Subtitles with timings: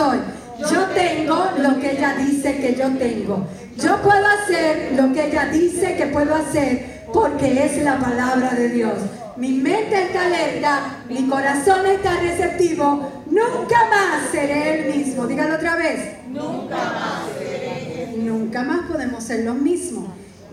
[0.00, 0.18] soy.
[0.70, 3.46] Yo tengo lo que ella dice que yo tengo.
[3.76, 8.68] Yo puedo hacer lo que ella dice que puedo hacer porque es la palabra de
[8.70, 8.94] Dios.
[9.36, 13.24] Mi mente está alerta, mi corazón está receptivo.
[13.26, 15.26] Nunca más seré el mismo.
[15.26, 16.26] Dígalo otra vez.
[16.28, 18.14] Nunca más seré.
[18.18, 20.10] Nunca más podemos ser los mismos.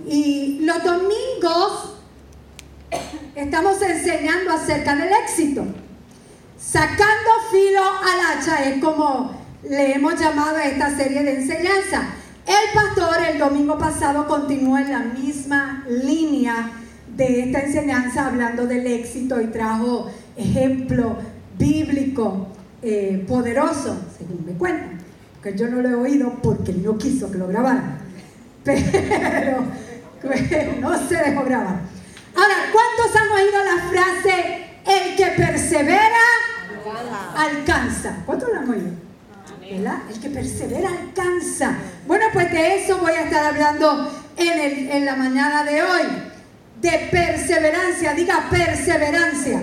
[0.08, 1.96] Y los domingos
[3.36, 5.66] estamos enseñando acerca del éxito.
[6.60, 9.32] Sacando filo al hacha es como
[9.64, 12.10] le hemos llamado a esta serie de enseñanza.
[12.48, 16.72] El pastor el domingo pasado continuó en la misma línea
[17.16, 21.18] de esta enseñanza hablando del éxito y trajo ejemplo
[21.60, 22.48] bíblico
[22.82, 25.00] eh, poderoso, según me cuentan,
[25.34, 28.00] porque yo no lo he oído porque no quiso que lo grabara,
[28.64, 29.64] pero
[30.82, 31.82] no se dejó grabar.
[32.36, 34.57] Ahora, ¿cuántos han oído la frase,
[34.88, 36.20] el que persevera
[37.36, 38.18] alcanza?
[38.26, 38.92] ¿Cuántos lo han oído?
[39.60, 39.98] ¿Verdad?
[40.10, 41.78] El que persevera alcanza.
[42.06, 46.04] Bueno, pues de eso voy a estar hablando en, en la mañana de hoy.
[46.82, 49.62] De perseverancia, diga perseverancia.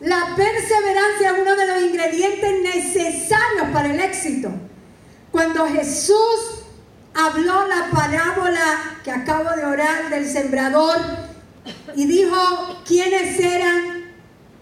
[0.00, 4.50] La perseverancia es uno de los ingredientes necesarios para el éxito.
[5.30, 6.64] Cuando Jesús
[7.14, 10.96] habló la parábola que acabo de orar del sembrador
[11.94, 14.04] y dijo quiénes eran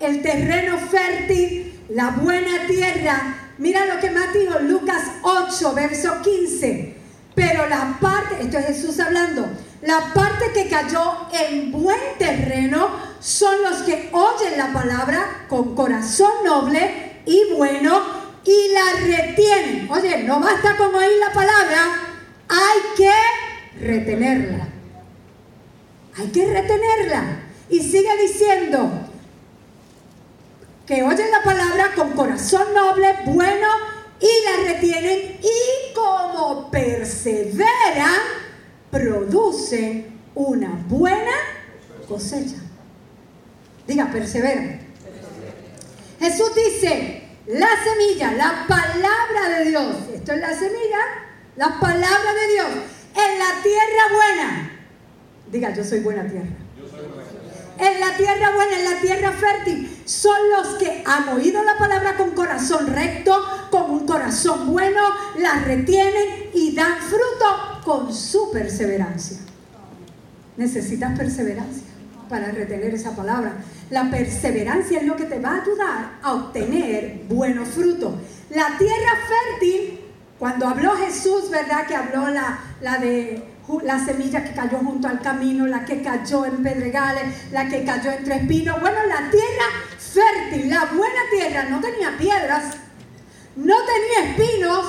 [0.00, 3.52] el terreno fértil, la buena tierra.
[3.58, 6.96] Mira lo que más dijo Lucas 8, verso 15.
[7.34, 9.48] Pero la parte, esto es Jesús hablando,
[9.82, 12.90] la parte que cayó en buen terreno
[13.20, 18.02] son los que oyen la palabra con corazón noble y bueno
[18.44, 19.88] y la retienen.
[19.90, 21.78] Oye, no basta con oír la palabra,
[22.48, 24.67] hay que retenerla.
[26.18, 27.42] Hay que retenerla.
[27.70, 28.90] Y sigue diciendo
[30.86, 33.66] que oyen la palabra con corazón noble, bueno,
[34.20, 38.20] y la retienen y como perseveran,
[38.90, 41.32] producen una buena
[42.08, 42.56] cosecha.
[43.86, 44.80] Diga, persevera.
[46.18, 50.98] Jesús dice, la semilla, la palabra de Dios, esto es la semilla,
[51.56, 52.68] la palabra de Dios
[53.14, 54.77] en la tierra buena.
[55.50, 56.48] Diga, yo soy buena tierra.
[57.78, 62.16] En la tierra buena, en la tierra fértil, son los que han oído la palabra
[62.16, 65.00] con corazón recto, con un corazón bueno,
[65.38, 69.38] la retienen y dan fruto con su perseverancia.
[70.56, 71.84] Necesitas perseverancia
[72.28, 73.56] para retener esa palabra.
[73.90, 78.14] La perseverancia es lo que te va a ayudar a obtener buenos frutos.
[78.50, 80.00] La tierra fértil
[80.38, 81.86] cuando habló Jesús, ¿verdad?
[81.86, 83.42] Que habló la, la de
[83.82, 88.10] la semilla que cayó junto al camino, la que cayó en pedregales, la que cayó
[88.10, 88.80] entre espinos.
[88.80, 89.66] Bueno, la tierra
[89.98, 92.76] fértil, la buena tierra, no tenía piedras,
[93.56, 94.86] no tenía espinos,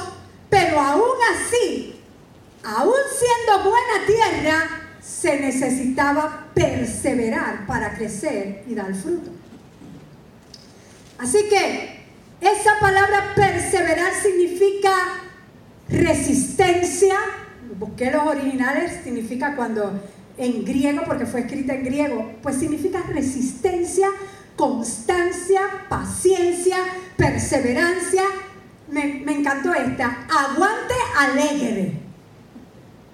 [0.50, 2.02] pero aún así,
[2.64, 4.70] aún siendo buena tierra,
[5.02, 9.32] se necesitaba perseverar para crecer y dar fruto.
[11.18, 12.06] Así que
[12.40, 15.20] esa palabra perseverar significa
[15.90, 17.18] Resistencia,
[17.80, 20.00] busqué los originales, significa cuando
[20.38, 24.10] en griego, porque fue escrita en griego, pues significa resistencia,
[24.56, 26.78] constancia, paciencia,
[27.18, 28.24] perseverancia.
[28.90, 30.26] Me, encantó esta.
[30.30, 31.94] Aguante alegre.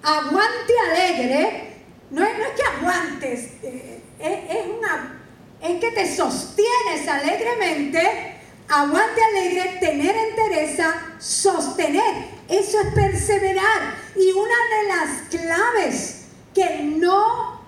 [0.02, 1.74] Aguante alegre.
[2.10, 5.20] No es, no es que aguantes, eh, es, una,
[5.60, 8.34] es que te sostienes alegremente.
[8.68, 12.36] Aguante alegre, tener entereza, sostener.
[12.48, 14.05] Eso es perseverar.
[14.16, 16.22] Y una de las claves
[16.54, 17.60] que no,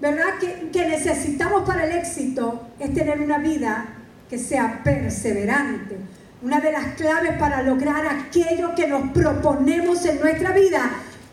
[0.00, 0.38] ¿verdad?
[0.40, 3.86] Que, necesitamos para el éxito es tener una vida
[4.30, 5.96] que sea perseverante.
[6.40, 10.90] Una de las claves para lograr aquello que nos proponemos en nuestra vida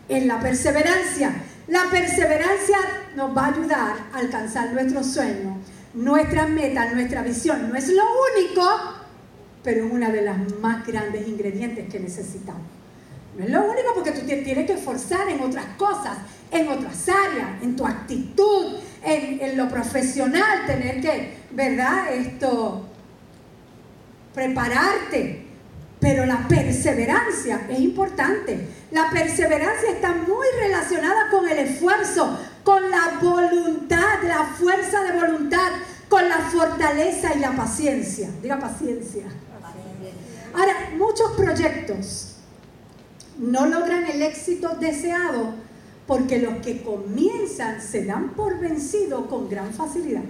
[0.08, 1.32] es la perseverancia.
[1.68, 2.78] La perseverancia
[3.14, 5.58] nos va a ayudar a alcanzar nuestros sueños,
[5.94, 7.68] nuestras metas, nuestra visión.
[7.68, 8.02] No es lo
[8.36, 8.68] único,
[9.62, 12.81] pero es una de las más grandes ingredientes que necesitamos.
[13.36, 16.18] No es lo único porque tú te tienes que esforzar en otras cosas,
[16.50, 22.12] en otras áreas, en tu actitud, en, en lo profesional, tener que, ¿verdad?
[22.12, 22.88] Esto,
[24.34, 25.46] prepararte.
[25.98, 28.68] Pero la perseverancia es importante.
[28.90, 35.70] La perseverancia está muy relacionada con el esfuerzo, con la voluntad, la fuerza de voluntad,
[36.08, 38.28] con la fortaleza y la paciencia.
[38.42, 39.24] Diga paciencia.
[40.52, 42.31] Ahora, muchos proyectos
[43.38, 45.54] no logran el éxito deseado
[46.06, 50.24] porque los que comienzan se dan por vencidos con gran facilidad.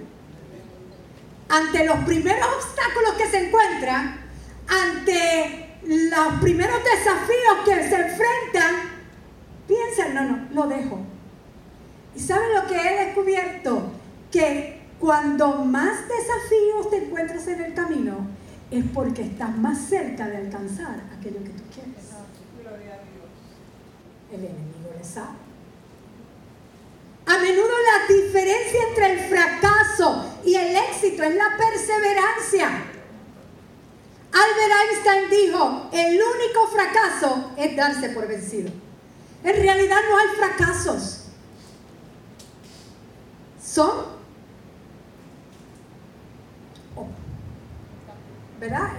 [1.49, 4.21] Ante los primeros obstáculos que se encuentran,
[4.67, 8.75] ante los primeros desafíos que se enfrentan,
[9.67, 10.99] piensan, no, no, lo dejo.
[12.15, 13.91] ¿Y saben lo que he descubierto?
[14.31, 18.27] Que cuando más desafíos te encuentras en el camino,
[18.71, 22.02] es porque estás más cerca de alcanzar aquello que tú quieres.
[24.33, 25.43] El enemigo le sabe.
[27.25, 32.67] A menudo la diferencia entre el fracaso y el éxito es la perseverancia.
[34.33, 38.71] Albert Einstein dijo, el único fracaso es darse por vencido.
[39.43, 41.25] En realidad no hay fracasos.
[43.63, 44.05] Son,
[48.59, 48.89] ¿verdad?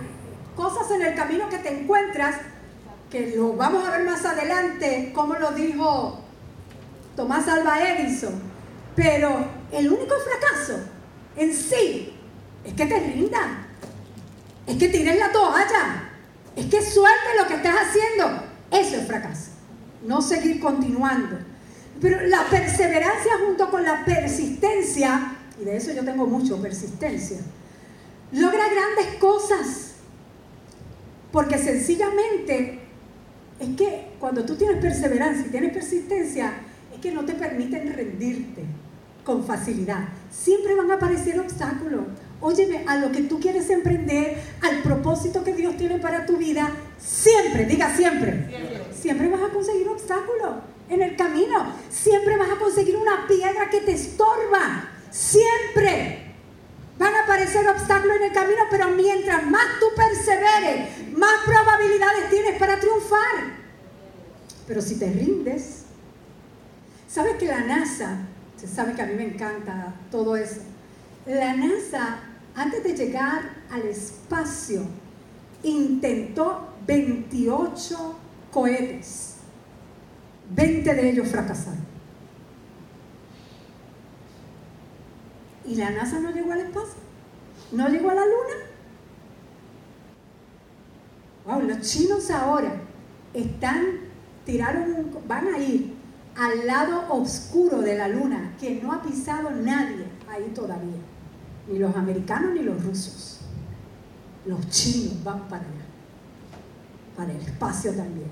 [0.55, 2.37] Cosas en el camino que te encuentras,
[3.15, 6.19] que lo vamos a ver más adelante, como lo dijo
[7.15, 8.35] Tomás Alba Edison.
[8.97, 10.81] Pero el único fracaso
[11.37, 12.13] en sí
[12.65, 13.69] es que te rindan,
[14.67, 16.11] es que tires la toalla,
[16.57, 18.43] es que suelte lo que estás haciendo.
[18.73, 19.51] Eso es fracaso,
[20.05, 21.39] no seguir continuando.
[22.01, 27.39] Pero la perseverancia junto con la persistencia, y de eso yo tengo mucho, persistencia,
[28.33, 29.93] logra grandes cosas.
[31.31, 32.84] Porque sencillamente
[33.65, 36.53] es que cuando tú tienes perseverancia y tienes persistencia,
[36.93, 38.63] es que no te permiten rendirte
[39.25, 40.09] con facilidad.
[40.31, 42.03] Siempre van a aparecer obstáculos.
[42.41, 46.71] Óyeme, a lo que tú quieres emprender, al propósito que Dios tiene para tu vida,
[46.99, 50.57] siempre, diga siempre, siempre, siempre vas a conseguir obstáculos
[50.91, 51.73] en el camino.
[51.91, 54.91] Siempre vas a conseguir una piedra que te estorba.
[55.11, 56.24] Siempre
[56.99, 62.59] van a aparecer obstáculos en el camino, pero mientras más tú perseveres, más probabilidades tienes
[62.59, 63.65] para triunfar.
[64.67, 65.83] Pero si te rindes,
[67.09, 68.29] ¿sabes que la NASA
[68.67, 70.61] sabe que a mí me encanta todo eso.
[71.27, 72.19] La NASA,
[72.55, 74.83] antes de llegar al espacio,
[75.63, 78.17] intentó 28
[78.53, 79.35] cohetes.
[80.51, 81.94] 20 de ellos fracasaron.
[85.67, 86.95] ¿Y la NASA no llegó al espacio?
[87.73, 88.55] ¿No llegó a la luna?
[91.47, 92.75] Wow, los chinos ahora
[93.33, 93.85] están,
[94.45, 95.95] tiraron, van a ir
[96.37, 100.99] al lado oscuro de la luna que no ha pisado nadie ahí todavía.
[101.69, 103.41] Ni los americanos ni los rusos.
[104.47, 105.85] Los chinos van para allá,
[107.17, 108.29] para el espacio también.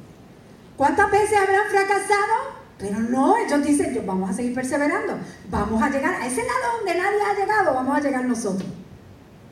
[0.76, 2.61] ¿Cuántas veces habrán fracasado?
[2.82, 5.16] Pero no, ellos dicen, vamos a seguir perseverando,
[5.48, 8.68] vamos a llegar a ese lado donde nadie ha llegado, vamos a llegar nosotros.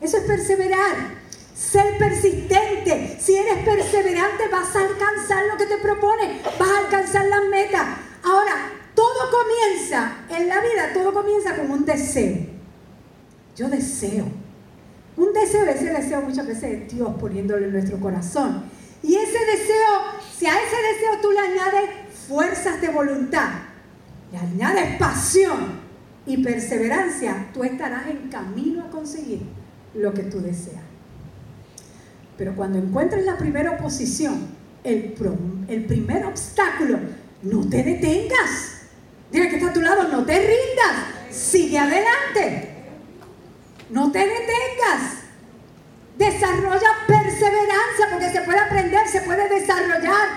[0.01, 1.21] Eso es perseverar.
[1.55, 3.17] Ser persistente.
[3.21, 7.87] Si eres perseverante, vas a alcanzar lo que te propones, vas a alcanzar las metas.
[8.21, 12.35] Ahora, todo comienza, en la vida todo comienza con un deseo.
[13.55, 14.25] Yo deseo.
[15.15, 18.69] Un deseo, ese deseo muchas veces es Dios poniéndolo en nuestro corazón.
[19.03, 19.89] Y ese deseo,
[20.37, 23.49] si a ese deseo tú le añades fuerzas de voluntad,
[24.31, 25.81] le añades pasión
[26.25, 29.41] y perseverancia, tú estarás en camino a conseguir
[29.93, 30.83] lo que tú deseas.
[32.37, 34.47] Pero cuando encuentres la primera oposición,
[34.83, 35.15] el,
[35.67, 36.99] el primer obstáculo,
[37.43, 38.81] no te detengas.
[39.31, 41.35] Dile que está a tu lado, no te rindas.
[41.35, 42.69] Sigue adelante.
[43.89, 45.21] No te detengas.
[46.17, 50.29] Desarrolla perseverancia porque se puede aprender, se puede desarrollar.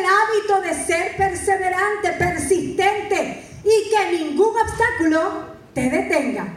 [0.00, 6.54] El hábito de ser perseverante, persistente y que ningún obstáculo te detenga.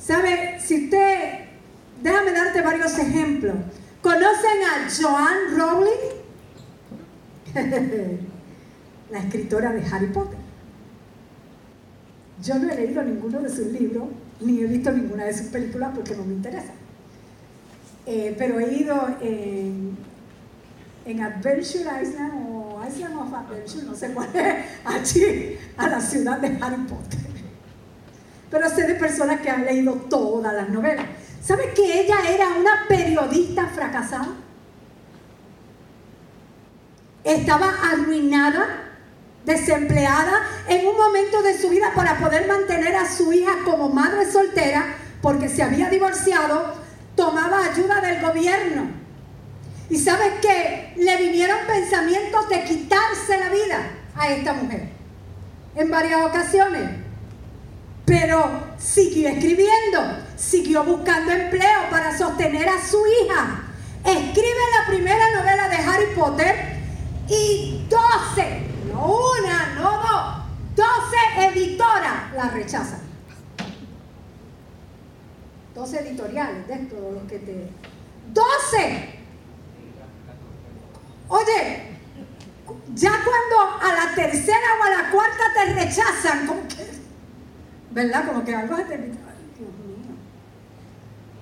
[0.00, 0.60] ¿Sabe?
[0.60, 1.46] Si usted,
[2.02, 3.56] déjame darte varios ejemplos.
[4.02, 6.16] ¿Conocen a Joan Rowling?
[9.10, 10.38] la escritora de Harry Potter.
[12.42, 14.04] Yo no he leído ninguno de sus libros,
[14.40, 16.72] ni he visto ninguna de sus películas porque no me interesa.
[18.04, 19.96] Eh, pero he ido en,
[21.06, 26.38] en, Adventure Island o Island of Adventure, no sé cuál es, allí a la ciudad
[26.38, 27.20] de Harry Potter.
[28.50, 31.06] Pero sé de personas que han leído todas las novelas.
[31.42, 34.28] ¿Sabe que ella era una periodista fracasada?
[37.24, 38.86] Estaba arruinada
[39.44, 44.30] desempleada en un momento de su vida para poder mantener a su hija como madre
[44.30, 46.74] soltera porque se había divorciado,
[47.14, 49.05] tomaba ayuda del gobierno.
[49.88, 54.88] Y sabes que le vinieron pensamientos de quitarse la vida a esta mujer
[55.76, 56.90] en varias ocasiones.
[58.04, 60.00] Pero siguió escribiendo,
[60.36, 63.62] siguió buscando empleo para sostener a su hija.
[64.04, 66.76] Escribe la primera novela de Harry Potter
[67.28, 68.60] y 12,
[68.92, 70.86] no una, no dos,
[71.36, 73.00] 12 editoras la rechazan.
[75.74, 77.68] 12 editoriales de estos los que te...
[78.32, 79.15] 12
[81.28, 81.82] Oye,
[82.94, 86.48] ya cuando a la tercera o a la cuarta te rechazan,
[87.90, 88.26] ¿verdad?
[88.26, 88.96] Como que algo te...
[88.96, 89.16] Dios
[89.84, 90.14] mío.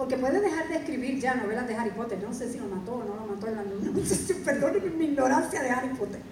[0.00, 2.18] Porque puede dejar de escribir ya novelas de Harry Potter.
[2.26, 3.64] No sé si lo mató o no lo mató en la
[4.06, 6.22] si, perdónenme mi ignorancia de Harry Potter.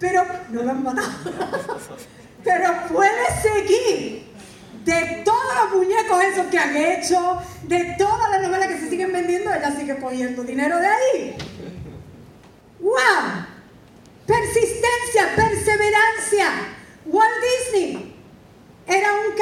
[0.00, 1.08] Pero no lo han matado.
[2.42, 4.26] Pero puede seguir
[4.84, 9.12] de todos los muñecos esos que han hecho, de todas las novelas que se siguen
[9.12, 11.36] vendiendo, ella sigue cogiendo dinero de ahí.
[12.80, 13.46] ¡Wow!
[14.26, 16.48] Persistencia, perseverancia.
[17.06, 17.34] Walt
[17.70, 18.16] Disney
[18.88, 19.36] era un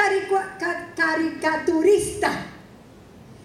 [0.95, 2.48] caricaturista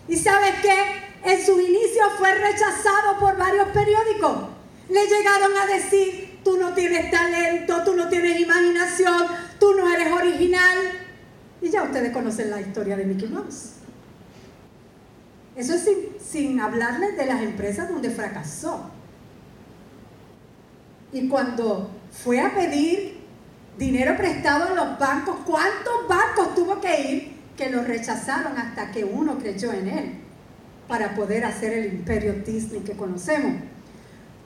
[0.08, 1.04] ¿Y sabes qué?
[1.24, 4.50] En su inicio fue rechazado por varios periódicos.
[4.90, 9.28] Le llegaron a decir, tú no tienes talento, tú no tienes imaginación,
[9.60, 10.78] tú no eres original.
[11.62, 13.76] Y ya ustedes conocen la historia de Mickey Mouse.
[15.56, 18.90] Eso es sin, sin hablarles de las empresas donde fracasó.
[21.14, 23.22] Y cuando fue a pedir
[23.78, 29.04] dinero prestado en los bancos, ¿cuántos bancos tuvo que ir que lo rechazaron hasta que
[29.04, 30.12] uno creyó en él
[30.88, 33.62] para poder hacer el imperio Disney que conocemos.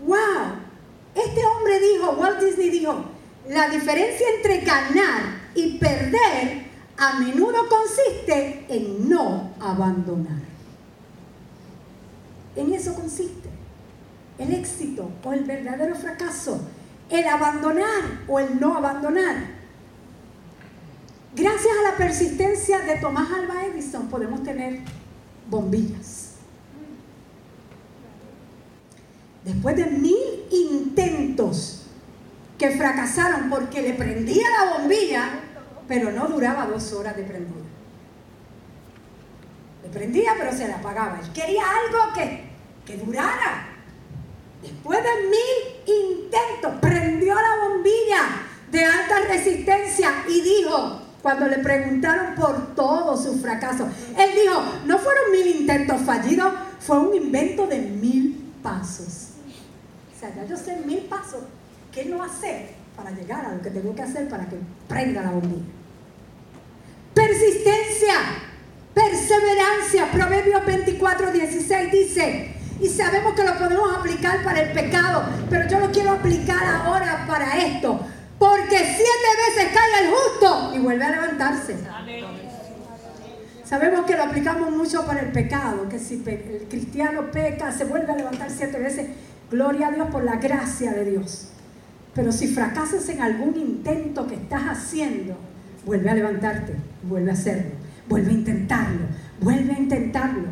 [0.06, 0.68] ¡Wow!
[1.16, 3.06] Este hombre dijo, Walt Disney dijo,
[3.50, 5.22] la diferencia entre ganar
[5.56, 10.42] y perder a menudo consiste en no abandonar.
[12.56, 13.50] En eso consiste
[14.38, 16.60] el éxito o el verdadero fracaso,
[17.10, 19.57] el abandonar o el no abandonar.
[21.38, 24.80] Gracias a la persistencia de Tomás Alba Edison podemos tener
[25.48, 26.32] bombillas.
[29.46, 30.18] Después de mil
[30.50, 31.84] intentos
[32.58, 35.30] que fracasaron porque le prendía la bombilla,
[35.88, 37.66] pero no duraba dos horas de prendida.
[39.84, 41.20] Le prendía, pero se le apagaba.
[41.20, 42.46] Él quería algo que,
[42.84, 43.76] que durara.
[44.64, 48.24] Después de mil intentos, prendió la bombilla
[48.72, 53.88] de alta resistencia y dijo, cuando le preguntaron por todo su fracaso.
[54.18, 59.30] Él dijo, no fueron mil intentos fallidos, fue un invento de mil pasos.
[60.16, 61.42] O sea, ya yo sé mil pasos
[61.92, 64.58] qué no hacer para llegar a lo que tengo que hacer para que
[64.88, 65.64] prenda la bombilla.
[67.14, 68.14] Persistencia,
[68.94, 70.12] perseverancia.
[70.12, 75.80] Proverbios 24, 16 dice, y sabemos que lo podemos aplicar para el pecado, pero yo
[75.80, 78.00] lo quiero aplicar ahora para esto.
[78.40, 81.76] Porque siete veces cae el justo y vuelve a levantarse.
[83.64, 88.14] Sabemos que lo aplicamos mucho para el pecado, que si el cristiano peca, se vuelve
[88.14, 89.08] a levantar siete veces.
[89.52, 91.50] Gloria a Dios por la gracia de Dios.
[92.14, 95.36] Pero si fracasas en algún intento que estás haciendo,
[95.86, 97.72] vuelve a levantarte, vuelve a hacerlo,
[98.08, 99.06] vuelve a intentarlo,
[99.42, 100.48] vuelve a intentarlo.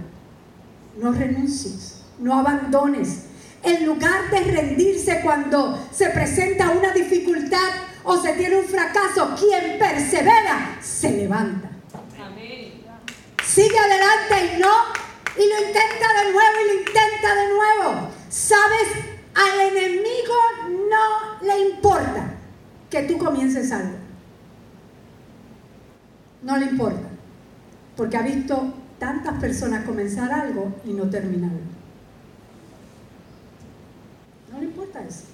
[1.01, 3.24] No renuncies, no abandones,
[3.65, 7.69] en lugar de rendirse cuando se presenta una dificultad
[8.03, 11.69] o se tiene un fracaso, quien persevera se levanta.
[13.43, 14.73] Sigue adelante y no,
[15.37, 18.09] y lo intenta de nuevo y lo intenta de nuevo.
[18.29, 18.87] ¿Sabes?
[19.33, 20.33] Al enemigo
[20.89, 22.33] no le importa
[22.89, 23.97] que tú comiences algo.
[26.41, 27.07] No le importa.
[27.95, 31.74] Porque ha visto tantas personas comenzar algo y no terminarlo.
[34.55, 35.25] No le importa eso.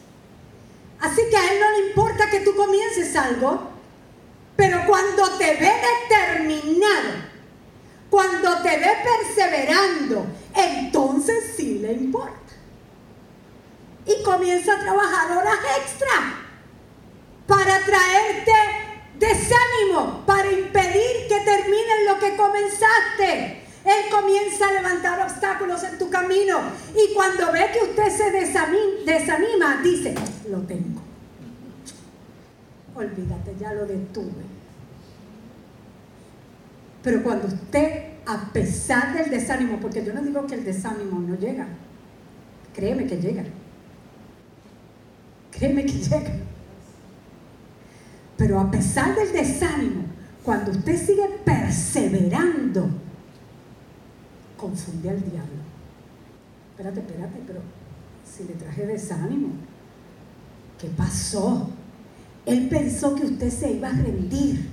[0.99, 3.69] Así que a él no le importa que tú comiences algo,
[4.55, 5.71] pero cuando te ve
[6.09, 7.09] determinado,
[8.09, 10.25] cuando te ve perseverando,
[10.55, 12.31] entonces sí le importa.
[14.07, 16.45] Y comienza a trabajar horas extra
[17.45, 18.51] para traerte
[19.19, 23.60] desánimo, para impedir que termines lo que comenzaste.
[23.91, 26.59] Él comienza a levantar obstáculos en tu camino.
[26.95, 30.15] Y cuando ve que usted se desanima, dice,
[30.49, 31.01] lo tengo.
[32.95, 34.43] Olvídate, ya lo detuve.
[37.03, 41.35] Pero cuando usted, a pesar del desánimo, porque yo no digo que el desánimo no
[41.35, 41.67] llega,
[42.73, 43.43] créeme que llega.
[45.51, 46.31] Créeme que llega.
[48.37, 50.03] Pero a pesar del desánimo,
[50.43, 52.89] cuando usted sigue perseverando,
[54.61, 55.61] confunde al diablo.
[56.71, 57.61] Espérate, espérate, pero
[58.23, 59.49] si le traje desánimo,
[60.79, 61.67] ¿qué pasó?
[62.45, 64.69] Él pensó que usted se iba a rendir.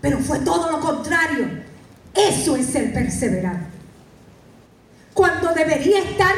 [0.00, 1.46] pero fue todo lo contrario.
[2.14, 3.68] Eso es el perseverar.
[5.12, 6.34] Cuando debería estar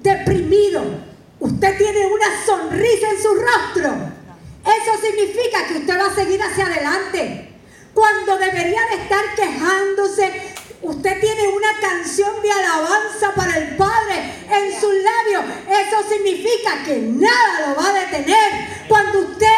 [0.00, 0.82] deprimido,
[1.40, 3.94] usted tiene una sonrisa en su rostro.
[4.62, 7.48] Eso significa que usted va a seguir hacia adelante.
[7.92, 14.80] Cuando debería de estar quejándose, usted tiene una canción de alabanza para el Padre en
[14.80, 15.44] sus labios.
[15.68, 18.84] Eso significa que nada lo va a detener.
[18.88, 19.48] Cuando usted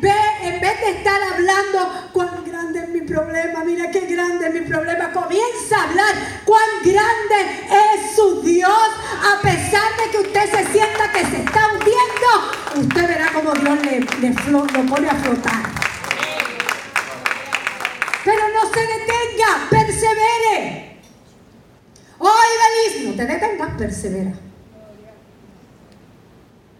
[0.00, 4.54] ve, en vez de estar hablando cuán grande es mi problema, mira qué grande es
[4.54, 8.88] mi problema, comienza a hablar cuán grande es su Dios.
[9.34, 13.78] A pesar de que usted se sienta que se está hundiendo, usted verá como Dios
[13.84, 15.78] le, le lo pone a flotar.
[18.24, 19.68] Pero no se detenga,
[19.98, 20.96] persevere.
[22.18, 24.32] Hoy Belis, no te detengas, persevera.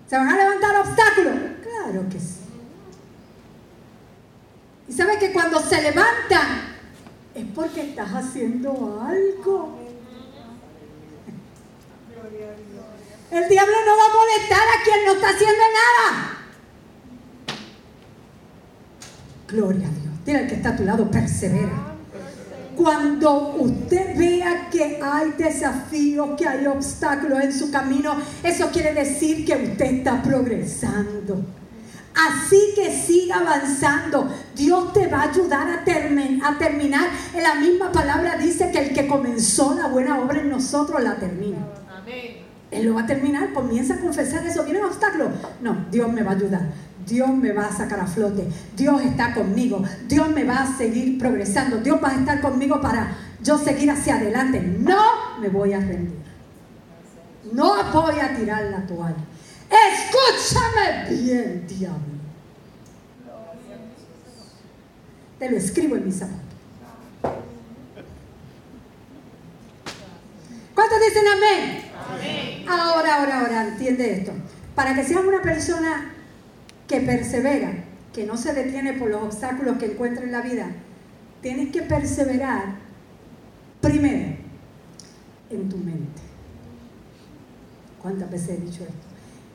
[0.09, 1.35] ¿Se van a levantar obstáculos?
[1.63, 2.41] Claro que sí.
[4.89, 6.77] Y sabes que cuando se levantan
[7.35, 9.79] es porque estás haciendo algo.
[13.31, 16.39] El diablo no va a molestar a quien no está haciendo nada.
[19.49, 20.25] Gloria a Dios.
[20.25, 21.98] Dile al que está a tu lado, persevera.
[22.79, 29.45] Cuando usted vea que hay desafíos, que hay obstáculos en su camino, eso quiere decir
[29.45, 31.45] que usted está progresando.
[32.15, 34.33] Así que siga avanzando.
[34.55, 35.81] Dios te va a ayudar a,
[36.49, 37.09] a terminar.
[37.35, 41.17] En la misma palabra dice que el que comenzó la buena obra en nosotros la
[41.17, 41.59] termina.
[42.71, 43.53] Él lo va a terminar.
[43.53, 44.63] Comienza a confesar eso.
[44.63, 45.31] ¿Viene un obstáculo?
[45.61, 46.63] No, Dios me va a ayudar.
[47.09, 48.47] Dios me va a sacar a flote,
[48.77, 53.17] Dios está conmigo, Dios me va a seguir progresando, Dios va a estar conmigo para
[53.43, 54.61] yo seguir hacia adelante.
[54.61, 56.19] No me voy a rendir.
[57.53, 59.17] No voy a tirar la toalla.
[59.71, 62.19] Escúchame bien, diablo.
[65.39, 66.43] Te lo escribo en mi zapato.
[70.75, 71.85] ¿Cuántos dicen amén?
[72.09, 72.69] amén?
[72.69, 74.33] Ahora, ahora, ahora, entiende esto.
[74.75, 76.13] Para que seas una persona
[76.89, 80.67] que persevera, que no se detiene por los obstáculos que encuentra en la vida,
[81.41, 82.77] tienes que perseverar
[83.81, 84.37] primero
[85.51, 86.23] en tu mente.
[88.03, 88.95] ¿Cuántas veces he dicho esto?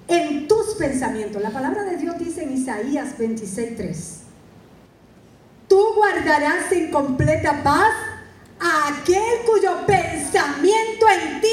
[0.08, 1.42] En tus pensamientos.
[1.42, 4.20] La palabra de Dios dice en Isaías 26:3.
[5.68, 7.94] Tú guardarás en completa paz
[8.60, 11.48] a aquel cuyo pensamiento en ti.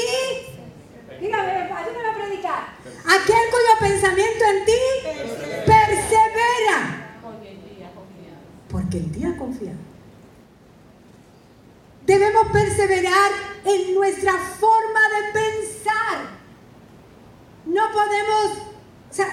[1.19, 2.63] Dígame, ayúdame a predicar.
[3.05, 4.71] Aquel cuyo pensamiento en ti
[5.65, 7.01] persevera.
[8.91, 9.71] Porque el día confía.
[12.05, 13.31] Debemos perseverar
[13.63, 16.17] en nuestra forma de pensar.
[17.67, 18.57] No podemos,
[19.09, 19.27] o sea,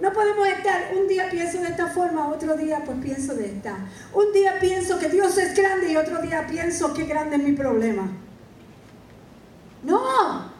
[0.00, 3.76] no podemos estar, un día pienso de esta forma, otro día pues pienso de esta.
[4.14, 7.52] Un día pienso que Dios es grande y otro día pienso que grande es mi
[7.52, 8.10] problema.
[9.82, 10.52] No,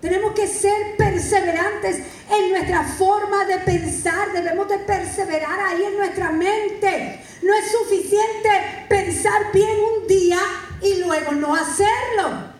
[0.00, 2.02] tenemos que ser perseverantes
[2.38, 4.32] en nuestra forma de pensar.
[4.32, 7.20] Debemos de perseverar ahí en nuestra mente.
[7.42, 8.48] No es suficiente
[8.88, 10.38] pensar bien un día
[10.82, 12.54] y luego no hacerlo.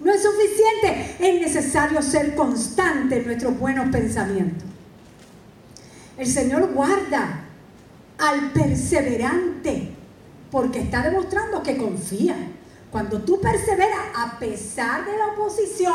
[0.00, 1.16] No es suficiente.
[1.18, 4.68] Es necesario ser constante en nuestros buenos pensamientos.
[6.16, 7.44] El Señor guarda
[8.18, 9.92] al perseverante
[10.50, 12.36] porque está demostrando que confía.
[12.90, 15.94] Cuando tú perseveras a pesar de la oposición,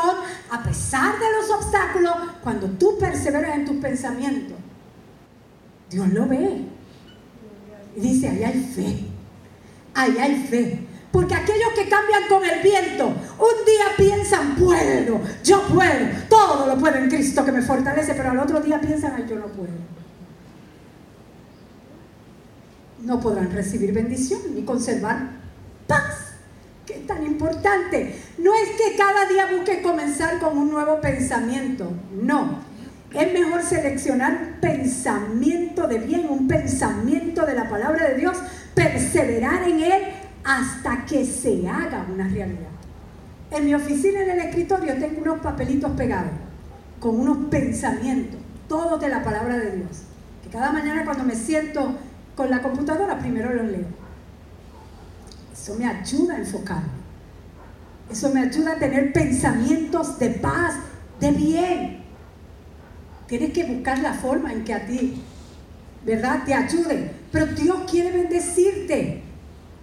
[0.50, 4.56] a pesar de los obstáculos, cuando tú perseveras en tus pensamientos,
[5.90, 6.66] Dios lo ve.
[7.96, 9.04] Y dice, ahí hay fe.
[9.94, 10.86] Ahí hay fe.
[11.10, 16.76] Porque aquellos que cambian con el viento, un día piensan, puedo, yo puedo, todo lo
[16.76, 19.70] puedo en Cristo que me fortalece, pero al otro día piensan, ay, yo no puedo.
[23.02, 25.30] No podrán recibir bendición ni conservar
[25.86, 26.33] paz
[26.86, 28.14] que es tan importante.
[28.38, 32.58] No es que cada día busques comenzar con un nuevo pensamiento, no.
[33.12, 38.36] Es mejor seleccionar un pensamiento de bien, un pensamiento de la palabra de Dios,
[38.74, 40.02] perseverar en él
[40.42, 42.74] hasta que se haga una realidad.
[43.52, 46.32] En mi oficina, en el escritorio, tengo unos papelitos pegados
[46.98, 50.02] con unos pensamientos, todos de la palabra de Dios.
[50.42, 51.94] Que cada mañana cuando me siento
[52.34, 54.03] con la computadora, primero los leo
[55.54, 57.04] eso me ayuda a enfocarme.
[58.10, 60.74] Eso me ayuda a tener pensamientos de paz,
[61.20, 62.02] de bien.
[63.28, 65.22] Tienes que buscar la forma en que a ti,
[66.04, 66.42] ¿verdad?
[66.44, 67.10] Te ayude.
[67.30, 69.22] Pero Dios quiere bendecirte.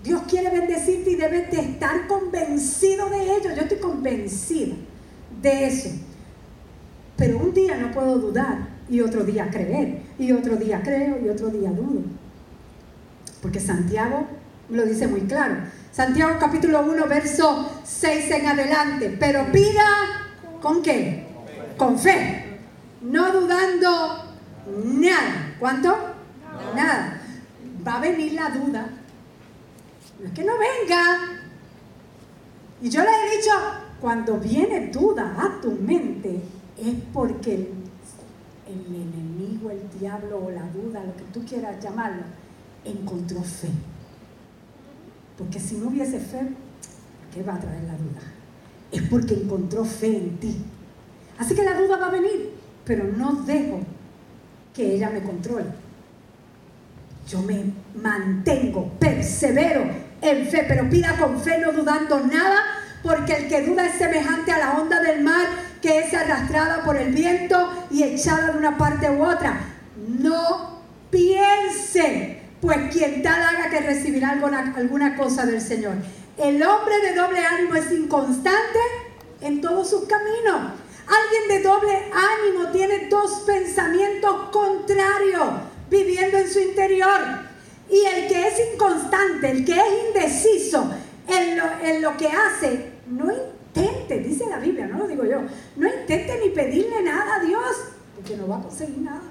[0.04, 3.56] Dios quiere bendecirte y debes de estar convencido de ello.
[3.56, 4.76] Yo estoy convencido
[5.42, 5.90] de eso.
[7.16, 10.02] Pero un día no puedo dudar y otro día creer.
[10.20, 12.02] Y otro día creo y otro día dudo.
[13.42, 14.28] Porque Santiago
[14.72, 15.56] lo dice muy claro.
[15.92, 19.18] Santiago capítulo 1, verso 6 en adelante.
[19.20, 19.86] Pero pida
[20.62, 21.28] con qué?
[21.78, 22.60] Con fe.
[23.02, 24.24] No dudando
[24.86, 25.56] nada.
[25.60, 25.96] ¿Cuánto?
[26.76, 27.22] Nada.
[27.86, 28.90] Va a venir la duda.
[30.20, 31.42] No es que no venga.
[32.82, 33.52] Y yo le he dicho,
[34.00, 36.42] cuando viene duda a tu mente,
[36.78, 37.68] es porque el,
[38.68, 42.24] el enemigo, el diablo o la duda, lo que tú quieras llamarlo,
[42.86, 43.70] encontró fe.
[45.42, 46.40] Porque si no hubiese fe,
[47.34, 48.22] ¿qué va a traer la duda?
[48.92, 50.56] Es porque encontró fe en ti.
[51.40, 52.52] Así que la duda va a venir,
[52.86, 53.80] pero no dejo
[54.72, 55.66] que ella me controle.
[57.28, 57.64] Yo me
[57.96, 59.84] mantengo, persevero
[60.22, 62.60] en fe, pero pida con fe, no dudando nada,
[63.02, 65.48] porque el que duda es semejante a la onda del mar
[65.82, 69.60] que es arrastrada por el viento y echada de una parte u otra.
[70.08, 75.96] No piense, pues quien tal haga que recibirá alguna, alguna cosa del Señor.
[76.38, 78.80] El hombre de doble ánimo es inconstante
[79.42, 80.74] en todos sus caminos.
[81.08, 85.50] Alguien de doble ánimo tiene dos pensamientos contrarios
[85.90, 87.20] viviendo en su interior.
[87.90, 90.90] Y el que es inconstante, el que es indeciso
[91.28, 95.42] en lo, en lo que hace, no intente, dice la Biblia, no lo digo yo,
[95.76, 97.76] no intente ni pedirle nada a Dios,
[98.16, 99.31] porque no va a conseguir nada.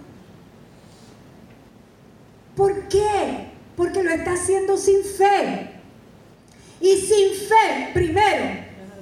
[2.56, 3.50] ¿Por qué?
[3.76, 5.70] Porque lo está haciendo sin fe.
[6.80, 8.44] Y sin fe, primero,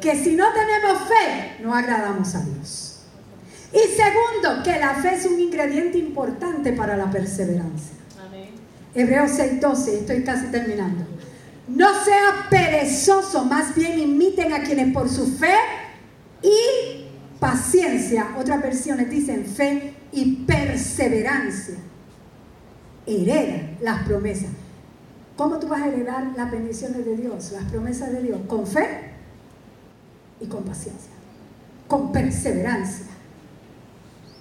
[0.01, 3.01] que si no tenemos fe, no agradamos a Dios.
[3.73, 7.97] Y segundo, que la fe es un ingrediente importante para la perseverancia.
[8.27, 8.51] Amén.
[8.95, 11.07] Hebreos 6:12, estoy casi terminando.
[11.69, 15.55] No sea perezoso, más bien imiten a quienes por su fe
[16.43, 17.05] y
[17.39, 21.77] paciencia, otras versiones dicen fe y perseverancia,
[23.09, 24.51] heredan las promesas.
[25.37, 28.40] ¿Cómo tú vas a heredar las bendiciones de Dios, las promesas de Dios?
[28.49, 29.12] Con fe
[30.40, 31.11] y con paciencia,
[31.87, 33.07] con perseverancia.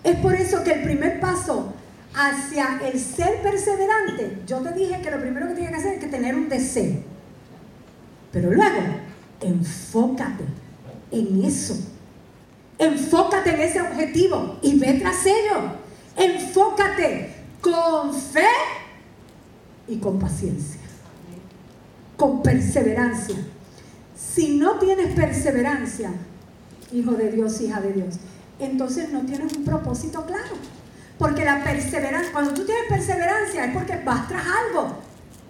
[0.04, 1.74] Es por eso que el primer paso
[2.16, 6.00] hacia el ser perseverante, yo te dije que lo primero que tienes que hacer es
[6.00, 6.96] que tener un deseo.
[8.32, 8.82] Pero luego,
[9.42, 10.46] enfócate
[11.12, 11.76] en eso.
[12.80, 15.74] Enfócate en ese objetivo y ve tras ello.
[16.16, 18.48] Enfócate con fe
[19.88, 20.82] y con paciencia.
[22.16, 23.38] Con perseverancia.
[24.16, 26.12] Si no tienes perseverancia,
[26.92, 28.16] hijo de Dios, hija de Dios,
[28.60, 30.56] entonces no tienes un propósito claro.
[31.18, 34.98] Porque la perseverancia, cuando tú tienes perseverancia es porque vas tras algo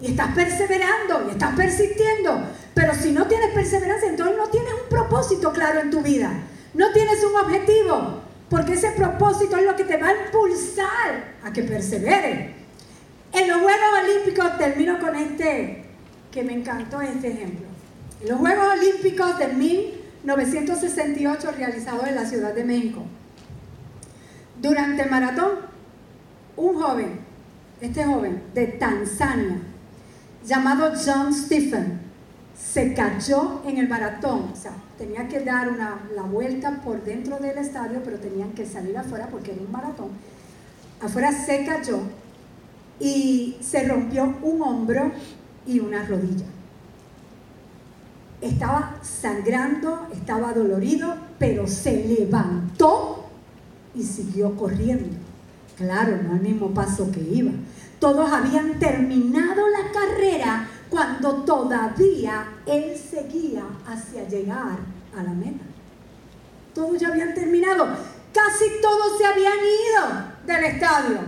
[0.00, 2.42] y estás perseverando y estás persistiendo.
[2.74, 6.32] Pero si no tienes perseverancia, entonces no tienes un propósito claro en tu vida.
[6.74, 8.27] No tienes un objetivo.
[8.48, 12.54] Porque ese propósito es lo que te va a impulsar a que persevere.
[13.32, 15.84] En los Juegos Olímpicos, termino con este,
[16.30, 17.66] que me encantó este ejemplo.
[18.22, 23.02] En los Juegos Olímpicos de 1968 realizados en la Ciudad de México.
[24.60, 25.58] Durante el maratón,
[26.56, 27.20] un joven,
[27.80, 29.58] este joven de Tanzania,
[30.44, 32.00] llamado John Stephen,
[32.56, 34.50] se cayó en el maratón.
[34.52, 38.66] O sea, tenía que dar una, la vuelta por dentro del estadio, pero tenían que
[38.66, 40.08] salir afuera porque era un maratón.
[41.00, 42.00] Afuera se cayó
[42.98, 45.12] y se rompió un hombro
[45.66, 46.46] y una rodilla.
[48.40, 53.24] Estaba sangrando, estaba dolorido, pero se levantó
[53.94, 55.16] y siguió corriendo.
[55.76, 57.52] Claro, no al mismo paso que iba.
[58.00, 64.78] Todos habían terminado la carrera cuando todavía él seguía hacia llegar
[65.16, 65.64] a la meta.
[66.74, 67.86] Todos ya habían terminado.
[68.32, 71.18] Casi todos se habían ido del estadio.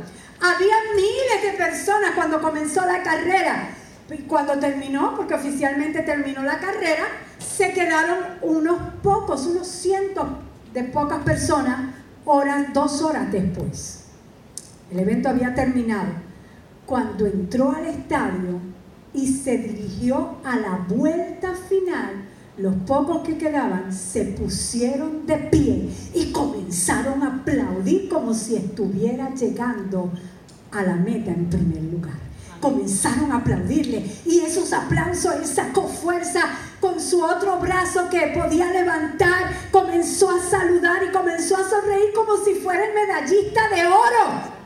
[0.40, 3.70] Había miles de personas cuando comenzó la carrera.
[4.11, 7.05] Y cuando terminó, porque oficialmente terminó la carrera,
[7.38, 10.27] se quedaron unos pocos, unos cientos
[10.73, 11.94] de pocas personas,
[12.25, 14.05] horas, dos horas después.
[14.90, 16.11] El evento había terminado.
[16.87, 18.61] Cuando entró al estadio,
[19.12, 22.25] y se dirigió a la vuelta final,
[22.57, 29.35] los pocos que quedaban se pusieron de pie y comenzaron a aplaudir como si estuviera
[29.35, 30.11] llegando
[30.70, 32.18] a la meta en primer lugar.
[32.61, 36.42] Comenzaron a aplaudirle y esos aplausos él sacó fuerza
[36.81, 42.37] con su otro brazo que podía levantar, comenzó a saludar y comenzó a sonreír como
[42.44, 44.60] si fuera el medallista de oro.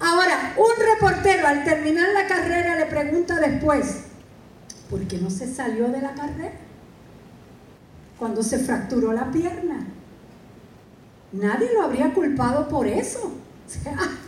[0.00, 4.04] Ahora, un reportero al terminar la carrera le pregunta después,
[4.88, 6.54] ¿por qué no se salió de la carrera?
[8.18, 9.86] Cuando se fracturó la pierna.
[11.32, 13.32] Nadie lo habría culpado por eso.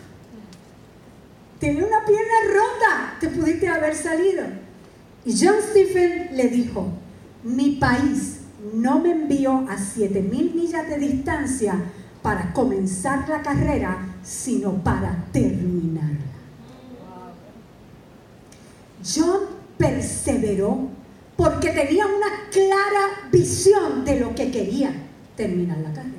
[1.59, 4.45] tenía una pierna rota, te pudiste haber salido.
[5.25, 6.89] Y John Stephen le dijo,
[7.45, 8.41] mi país
[8.75, 11.77] no me envió a 7000 millas de distancia
[12.21, 16.33] para comenzar la carrera, sino para terminarla.
[19.05, 19.41] John
[19.77, 20.89] perseveró
[21.37, 24.95] porque tenía una clara visión de lo que quería
[25.37, 26.13] terminar la carrera.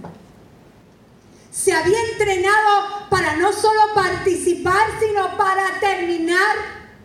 [1.49, 6.55] Se había entrenado para no solo participar, sino para terminar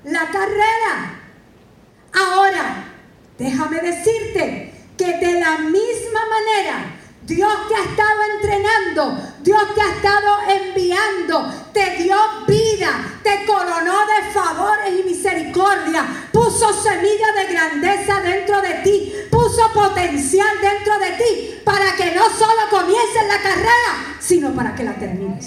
[0.05, 1.21] la carrera.
[2.13, 2.85] Ahora,
[3.39, 9.95] déjame decirte que de la misma manera Dios te ha estado entrenando, Dios te ha
[11.73, 18.75] te dio vida, te coronó de favores y misericordia, puso semilla de grandeza dentro de
[18.83, 24.75] ti, puso potencial dentro de ti para que no solo comiences la carrera, sino para
[24.75, 25.47] que la termines.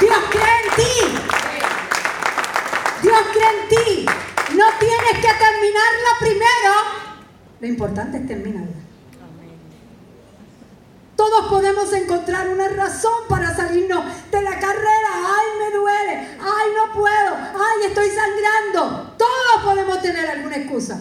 [0.00, 1.18] Dios cree en ti.
[3.02, 4.06] Dios cree en ti.
[4.56, 6.74] No tienes que terminarla primero.
[7.60, 8.87] Lo importante es terminarla.
[11.18, 15.10] Todos podemos encontrar una razón para salirnos de la carrera.
[15.16, 16.12] Ay, me duele.
[16.38, 17.34] Ay, no puedo.
[17.34, 19.16] Ay, estoy sangrando.
[19.18, 21.00] Todos podemos tener alguna excusa.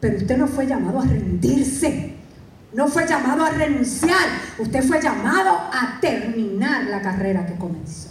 [0.00, 2.16] Pero usted no fue llamado a rendirse.
[2.72, 4.26] No fue llamado a renunciar.
[4.58, 8.08] Usted fue llamado a terminar la carrera que comenzó.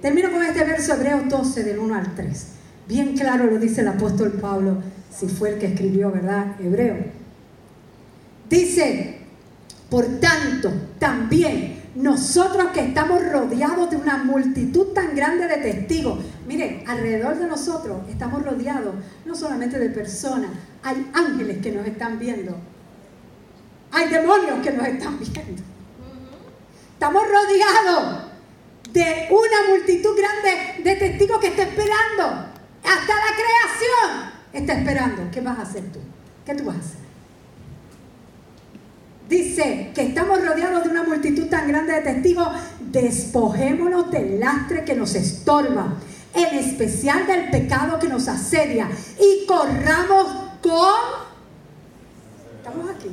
[0.00, 2.46] Termino con este verso Hebreos 12 del 1 al 3.
[2.88, 4.78] Bien claro lo dice el apóstol Pablo,
[5.14, 6.58] si fue el que escribió, ¿verdad?
[6.58, 7.21] Hebreo.
[8.52, 9.16] Dice,
[9.88, 16.84] por tanto, también nosotros que estamos rodeados de una multitud tan grande de testigos, miren,
[16.86, 20.50] alrededor de nosotros estamos rodeados no solamente de personas,
[20.82, 22.54] hay ángeles que nos están viendo,
[23.90, 25.62] hay demonios que nos están viendo.
[26.92, 28.24] Estamos rodeados
[28.92, 32.52] de una multitud grande de testigos que está esperando.
[32.84, 35.30] Hasta la creación está esperando.
[35.32, 36.00] ¿Qué vas a hacer tú?
[36.44, 37.01] ¿Qué tú vas a hacer?
[39.32, 42.48] Dice que estamos rodeados de una multitud tan grande de testigos,
[42.90, 45.94] despojémonos del lastre que nos estorba,
[46.34, 50.26] en especial del pecado que nos asedia, y corramos
[50.60, 50.94] con,
[52.58, 53.08] estamos aquí,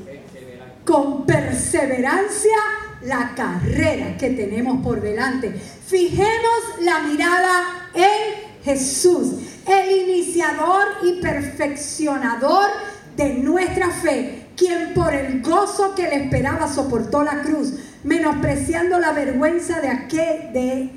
[0.83, 2.57] con perseverancia
[3.03, 5.53] la carrera que tenemos por delante.
[5.53, 12.71] Fijemos la mirada en Jesús, el iniciador y perfeccionador
[13.15, 19.13] de nuestra fe quien por el gozo que le esperaba soportó la cruz, menospreciando la
[19.13, 20.89] vergüenza de aquel, de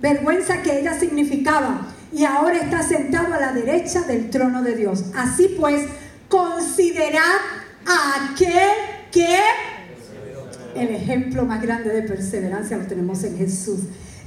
[0.00, 5.06] vergüenza que ella significaba, y ahora está sentado a la derecha del trono de Dios.
[5.16, 5.84] Así pues,
[6.28, 7.40] considerad
[7.84, 8.76] a aquel
[9.10, 9.40] que
[10.76, 13.80] el ejemplo más grande de perseverancia lo tenemos en Jesús.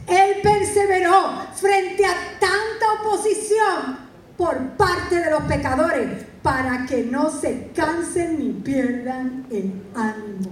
[0.06, 4.11] Él perseveró frente a tanta oposición
[4.42, 10.50] por parte de los pecadores para que no se cansen ni pierdan el ánimo.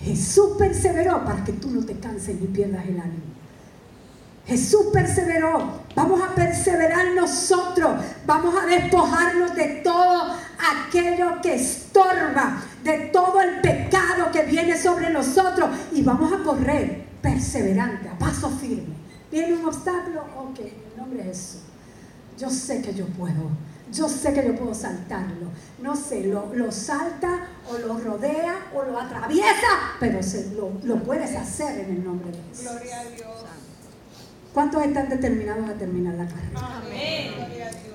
[0.00, 3.24] Jesús perseveró para que tú no te canses ni pierdas el ánimo.
[4.46, 5.80] Jesús perseveró.
[5.96, 7.96] Vamos a perseverar nosotros.
[8.24, 10.36] Vamos a despojarnos de todo
[10.86, 15.68] aquello que estorba, de todo el pecado que viene sobre nosotros.
[15.90, 18.94] Y vamos a correr perseverante, a paso firme.
[19.32, 20.20] ¿Viene un obstáculo?
[20.38, 21.62] Ok, en nombre de Jesús.
[22.38, 23.50] Yo sé que yo puedo.
[23.92, 25.46] Yo sé que yo puedo saltarlo.
[25.80, 31.80] No sé, lo, salta o lo rodea o lo atraviesa, pero se, lo, puedes hacer
[31.80, 32.70] en el nombre de Jesús.
[32.70, 33.44] Gloria a Dios.
[34.52, 36.76] ¿Cuántos están determinados a terminar la carrera?
[36.78, 37.32] Amén.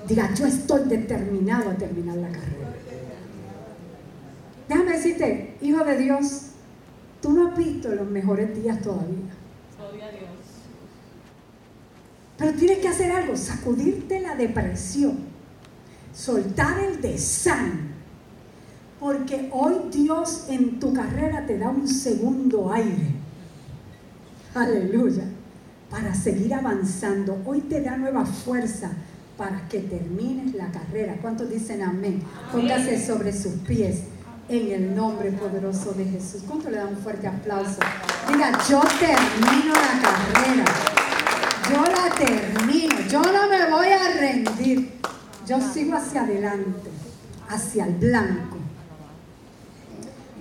[0.08, 2.72] Diga, yo estoy determinado a terminar la carrera.
[4.68, 6.42] Déjame decirte, hijo de Dios,
[7.20, 9.30] tú no has visto los mejores días todavía.
[9.78, 10.31] Gloria a Dios.
[12.42, 15.32] Pero tienes que hacer algo, sacudirte la depresión
[16.14, 17.92] soltar el desánimo.
[19.00, 23.14] Porque hoy Dios en tu carrera te da un segundo aire.
[24.54, 25.24] Aleluya.
[25.90, 27.42] Para seguir avanzando.
[27.44, 28.92] Hoy te da nueva fuerza
[29.36, 31.16] para que termines la carrera.
[31.20, 32.22] ¿Cuántos dicen amén?
[32.52, 34.02] Póngase sobre sus pies
[34.48, 36.42] en el nombre poderoso de Jesús.
[36.46, 37.78] ¿Cuánto le da un fuerte aplauso?
[38.28, 41.01] Diga, yo termino la carrera.
[41.72, 43.00] Yo la termino.
[43.08, 44.92] Yo no me voy a rendir.
[45.46, 46.90] Yo sigo hacia adelante,
[47.48, 48.58] hacia el blanco.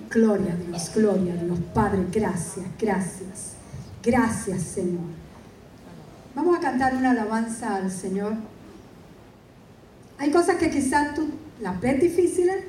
[0.09, 1.59] Gloria a Dios, gloria a Dios.
[1.73, 3.53] Padre, gracias, gracias.
[4.03, 5.05] Gracias, Señor.
[6.35, 8.33] Vamos a cantar una alabanza al Señor.
[10.17, 11.29] Hay cosas que quizás tú
[11.61, 12.65] las ves difíciles.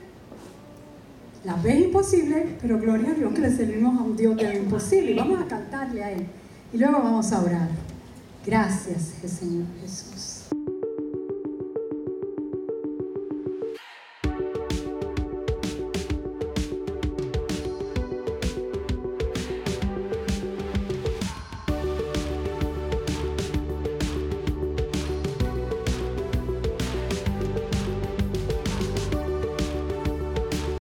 [1.45, 4.57] Las ves imposibles, pero gloria a Dios que le servimos a un Dios de lo
[4.57, 5.17] imposible.
[5.17, 6.27] Vamos a cantarle a Él.
[6.73, 7.69] Y luego vamos a orar.
[8.45, 10.12] Gracias, Señor Jesús.